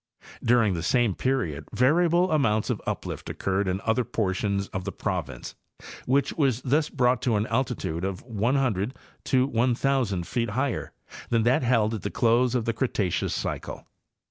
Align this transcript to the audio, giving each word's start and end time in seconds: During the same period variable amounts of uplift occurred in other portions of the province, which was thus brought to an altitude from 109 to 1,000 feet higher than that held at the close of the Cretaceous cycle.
During 0.43 0.73
the 0.73 0.81
same 0.81 1.13
period 1.13 1.65
variable 1.73 2.31
amounts 2.31 2.71
of 2.71 2.81
uplift 2.87 3.29
occurred 3.29 3.67
in 3.67 3.79
other 3.85 4.03
portions 4.03 4.67
of 4.69 4.83
the 4.83 4.91
province, 4.91 5.53
which 6.07 6.33
was 6.33 6.59
thus 6.63 6.89
brought 6.89 7.21
to 7.21 7.35
an 7.35 7.45
altitude 7.45 8.01
from 8.01 8.15
109 8.17 8.93
to 9.25 9.45
1,000 9.45 10.25
feet 10.25 10.49
higher 10.49 10.91
than 11.29 11.43
that 11.43 11.61
held 11.61 11.93
at 11.93 12.01
the 12.01 12.09
close 12.09 12.55
of 12.55 12.65
the 12.65 12.73
Cretaceous 12.73 13.35
cycle. 13.35 13.85